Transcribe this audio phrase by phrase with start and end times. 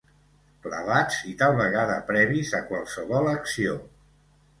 [0.67, 3.77] Clavats i tal vegada previs a qualsevol acció.